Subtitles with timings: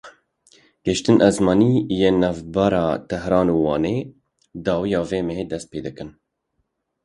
[0.85, 3.97] Geştên esmanî yên navbera Tehran û Wanê
[4.65, 6.09] dawiya vê mehê dest pê dikin.